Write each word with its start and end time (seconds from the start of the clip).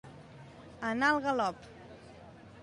Anar 0.91 1.11
al 1.17 1.21
galop. 1.27 1.69